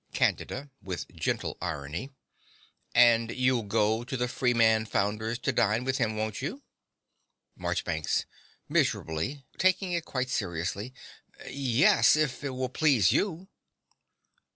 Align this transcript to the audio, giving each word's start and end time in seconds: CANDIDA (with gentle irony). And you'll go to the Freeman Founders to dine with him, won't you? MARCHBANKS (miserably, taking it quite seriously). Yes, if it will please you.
CANDIDA 0.13 0.71
(with 0.81 1.15
gentle 1.15 1.59
irony). 1.61 2.09
And 2.95 3.29
you'll 3.29 3.61
go 3.61 4.03
to 4.03 4.17
the 4.17 4.27
Freeman 4.27 4.87
Founders 4.87 5.37
to 5.37 5.51
dine 5.51 5.83
with 5.83 5.99
him, 5.99 6.15
won't 6.15 6.41
you? 6.41 6.63
MARCHBANKS 7.55 8.25
(miserably, 8.67 9.45
taking 9.59 9.91
it 9.91 10.03
quite 10.05 10.29
seriously). 10.29 10.91
Yes, 11.51 12.15
if 12.15 12.43
it 12.43 12.49
will 12.49 12.69
please 12.69 13.11
you. 13.11 13.47